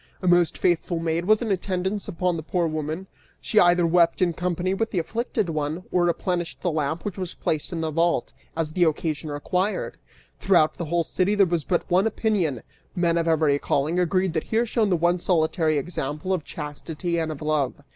A 0.19 0.27
most 0.27 0.57
faithful 0.57 0.97
maid 0.97 1.25
was 1.25 1.43
in 1.43 1.51
attendance 1.51 2.07
upon 2.07 2.35
the 2.35 2.41
poor 2.41 2.65
woman; 2.65 3.05
she 3.39 3.59
either 3.59 3.85
wept 3.85 4.19
in 4.19 4.33
company 4.33 4.73
with 4.73 4.89
the 4.89 4.97
afflicted 4.97 5.47
one 5.47 5.83
or 5.91 6.05
replenished 6.05 6.59
the 6.61 6.71
lamp 6.71 7.05
which 7.05 7.19
was 7.19 7.35
placed 7.35 7.71
in 7.71 7.81
the 7.81 7.91
vault, 7.91 8.33
as 8.57 8.71
the 8.71 8.83
occasion 8.85 9.29
required. 9.29 9.97
Throughout 10.39 10.73
the 10.77 10.85
whole 10.85 11.03
city 11.03 11.35
there 11.35 11.45
was 11.45 11.63
but 11.65 11.87
one 11.87 12.07
opinion, 12.07 12.63
men 12.95 13.15
of 13.15 13.27
every 13.27 13.59
calling 13.59 13.99
agreed 13.99 14.33
that 14.33 14.45
here 14.45 14.65
shone 14.65 14.89
the 14.89 14.97
one 14.97 15.19
solitary 15.19 15.77
example 15.77 16.33
of 16.33 16.43
chastity 16.43 17.19
and 17.19 17.31
of 17.31 17.39
love! 17.39 17.75